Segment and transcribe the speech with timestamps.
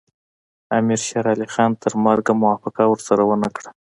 [0.77, 3.69] امیر شېر علي خان تر مرګه موافقه ورسره ونه کړه.